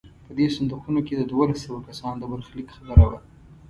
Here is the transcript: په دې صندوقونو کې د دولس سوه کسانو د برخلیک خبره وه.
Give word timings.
په 0.25 0.31
دې 0.37 0.45
صندوقونو 0.55 0.99
کې 1.05 1.13
د 1.17 1.21
دولس 1.31 1.59
سوه 1.65 1.79
کسانو 1.87 2.19
د 2.21 2.23
برخلیک 2.31 2.67
خبره 2.75 3.05
وه. 3.09 3.19